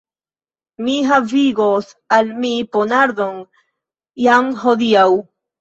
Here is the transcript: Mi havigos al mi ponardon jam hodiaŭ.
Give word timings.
Mi 0.85 0.95
havigos 1.09 1.91
al 2.19 2.33
mi 2.45 2.53
ponardon 2.79 3.39
jam 4.29 4.53
hodiaŭ. 4.65 5.09